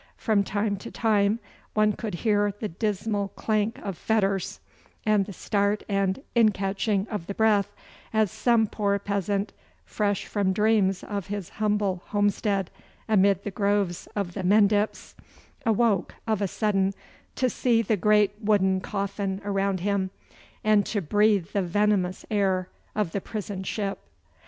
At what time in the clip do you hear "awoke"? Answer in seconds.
15.67-16.15